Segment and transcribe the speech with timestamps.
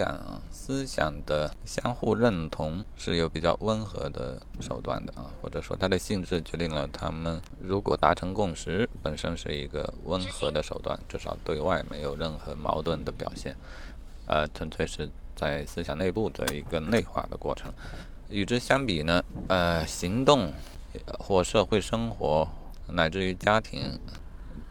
[0.00, 13.54] 感啊，思想的相互认同是有比较温和的手段的啊，或者说它的性质决定了他们如果达成共识，本身是一个温和的手段，至少对外没有任何矛盾的表现，
[14.26, 17.70] 呃，纯粹是在思想内部的一个内化的过程。
[18.30, 20.50] 与之相比呢，呃，行动
[21.18, 22.48] 或社会生活
[22.88, 24.00] 乃至于家庭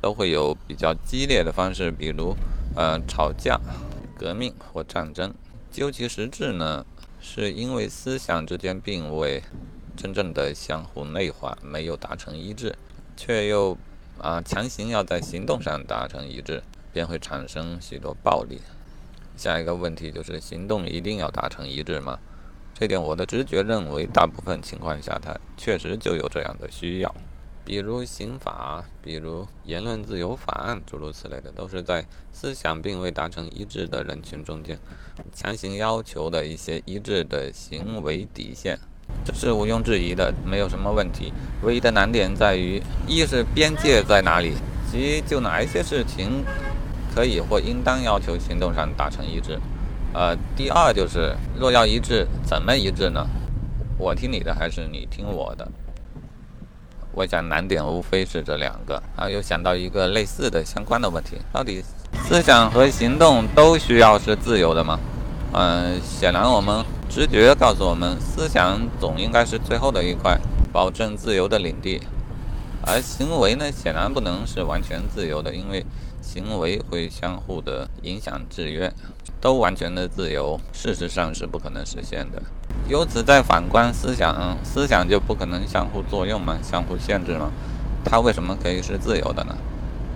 [0.02, 2.36] 都会有比较激烈的方式，比如
[2.76, 3.60] 呃吵架。
[4.20, 5.34] 革命或战争，
[5.72, 6.86] 究其实质呢，
[7.22, 9.42] 是因为思想之间并未
[9.96, 12.76] 真正的相互内化，没有达成一致，
[13.16, 13.78] 却又
[14.18, 16.62] 啊强行要在行动上达成一致，
[16.92, 18.60] 便会产生许多暴力。
[19.38, 22.20] 下一个问题就是，行动一定要达成一致吗？
[22.74, 27.16] 这点我的直觉认为，大部分情况下它确实就有这样的需要。
[27.70, 34.76] 比如刑法，比如言论自由法案，诸如此类的，都是在思想并未达成一致的人群中间，
[35.36, 38.80] 强行要求的一些一致的行为底线，
[39.24, 41.32] 这是毋庸置疑的，没有什么问题。
[41.62, 44.56] 唯一的难点在于，一是边界在哪里，
[44.92, 46.44] 即就哪一些事情
[47.14, 49.60] 可以或应当要求行动上达成一致。
[50.16, 53.24] 呃，第二就是，若要一致，怎么一致呢？
[53.96, 55.72] 我听你的还是你听我的？
[57.20, 61.84] 我想难点无非是这两个啊，又想到一个类似的相关的问题：到底
[62.24, 64.98] 思想和行动都需要是自由的吗？
[65.52, 70.40] 嗯，显然我们直觉告诉我们，思想总应该是最后的一块
[70.72, 72.02] 保证自由的领地，
[72.88, 75.86] 而行为呢，显然不能是完全自由的，因为
[76.22, 78.90] 行为会相互的影响制约。
[79.42, 82.42] 都完全的自由，事实上是不可能实现的。
[82.88, 86.58] 由此再反观思想，思想就不可能相互作用吗？
[86.64, 87.52] 相互限制吗？
[88.04, 89.56] 它为什么可以是自由的呢？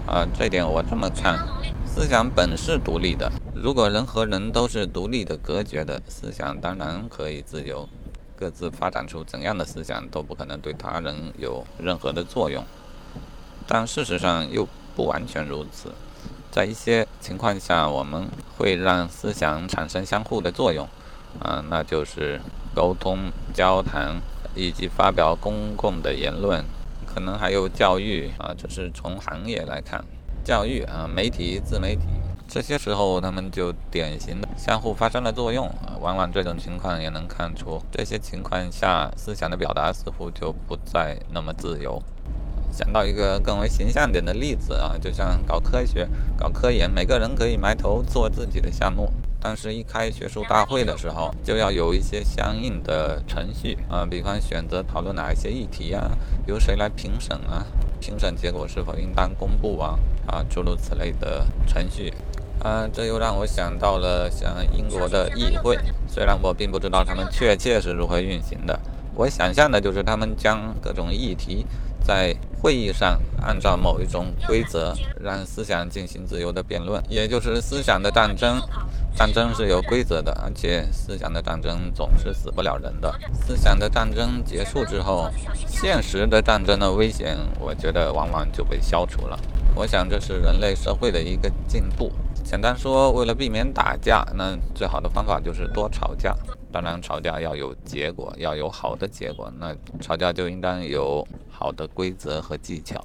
[0.08, 1.38] 啊，这点我这么看：
[1.86, 3.32] 思想本是独立的。
[3.54, 7.88] 如果人和人都是独立的、隔绝的，思想当然可以自由，
[8.36, 12.64] 各自发展出怎样的思想都不可能对他人有任何的作用。
[13.68, 15.94] 但事实上又不完全如此。
[16.52, 20.88] 在一些情况下，我们会让思想产生相互的作用，
[21.40, 22.40] 啊，那就是
[22.74, 24.22] 沟通、交谈
[24.56, 26.64] 以及发表公共的言论，
[27.06, 30.04] 可能还有教育啊，这是从行业来看，
[30.44, 32.04] 教育啊、媒体、自媒体，
[32.48, 42.02] 这些时候他们就典型的相互发生了作用，往往这种情况也能看出，这些情况下思想的表达似乎就不再那么自由。
[42.72, 49.12] 想到一个更为形象点的例子啊，就像搞科学、搞科研，每个人可以埋头做自己的项目，
[49.44, 56.10] 但是一开学术大会的时候，就要有一些相应的程序啊，比方选择讨论哪一些议题啊，
[56.48, 57.66] 由谁来评审啊，
[58.00, 62.14] 评审结果是否应当公布啊，啊，诸如此类的程序，
[62.64, 65.78] 啊，这又让我想到了像英国的议会，
[66.08, 68.80] 虽然我并不知道他们确切是如何运行的，
[69.14, 71.66] 我想象的就是他们将各种议题。
[72.06, 78.62] 在会议上按照某一种规则，让思想进行自由的辩论，也就是思想的战争。
[79.16, 83.14] 战争是有规则的，而且思想的战争总是死不了人的。
[83.34, 85.30] 思想的战争结束之后，
[85.68, 89.40] 现实的战争的危险，我觉得往往就被消除了。
[89.76, 92.12] 我想这是人类社会的一个进步。
[92.44, 96.36] 简单说，为了避免打架，那最好的方法就是多吵架。
[96.72, 99.52] 当然，吵架要有结果，要有好的结果。
[99.60, 103.00] 那吵架就应当有好的规则和技巧。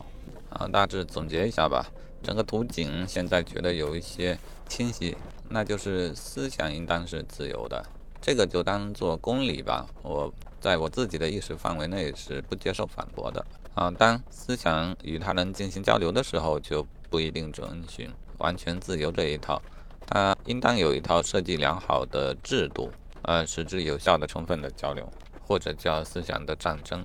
[0.50, 1.86] 啊，大致总结一下吧。
[2.22, 5.16] 整个图景现在觉得有一些清晰，
[5.48, 7.84] 那就是思想应当是自由的。
[8.20, 9.86] 这个就当做公理吧。
[10.02, 13.44] 我在我自己的意识范围内是不接受反驳的。
[13.74, 19.62] 啊，当思想与他人进行交流的时候，就不一定遵循完全自由这一套。
[20.06, 22.90] 它应当有一套设计良好的制度。
[23.22, 25.06] 呃，使之有效的、充分的交流，
[25.46, 27.04] 或者叫思想的战争。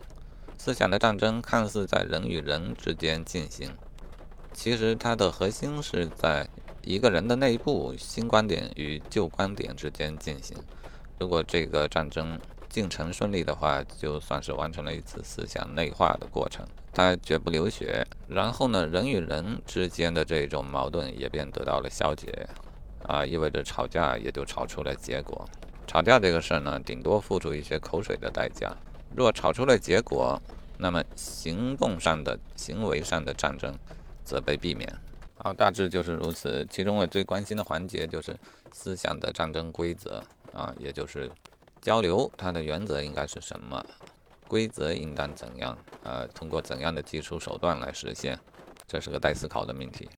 [0.57, 3.69] 思想的战争看似在人与人之间进行，
[4.53, 6.47] 其实它的核心是在
[6.84, 10.56] 一个人的内部新观点与旧观点之间进行。
[11.19, 12.39] 如果这个战争
[12.69, 18.06] 进程顺利的话，就算是完成了一次思想内化的过程，它绝不流血。
[18.28, 22.48] 然后呢，人与人之间的这种矛盾也便得到了消解，
[23.04, 25.48] 啊，意味着吵架也就吵出了结果。
[25.86, 28.75] 吵架这个事儿呢，顶多付出一些口水的代价。
[29.16, 30.42] 若吵出了结果，
[30.78, 33.78] 那么行动上的、行为上的战争
[34.24, 34.92] 则被避免。
[35.36, 36.66] 好，大致就是如此。
[36.70, 38.36] 其中我最关心的环节就是
[38.72, 40.24] 思想的战争规则
[40.54, 41.30] 啊，也就是
[41.81, 43.84] 交流它的原则应该是什么，
[44.48, 48.40] 规则应当怎样，呃，通过怎样的技术手段来实现，
[48.88, 50.08] 这是个待思考的命题。